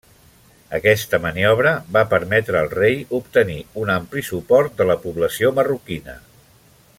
Aquesta 0.77 1.19
maniobra 1.25 1.73
va 1.97 2.03
permetre 2.13 2.59
al 2.61 2.71
rei 2.73 2.97
obtenir 3.19 3.59
un 3.83 3.93
ampli 3.97 4.25
suport 4.31 4.75
de 4.81 4.89
la 4.93 4.97
població 5.05 5.53
marroquina. 5.61 6.19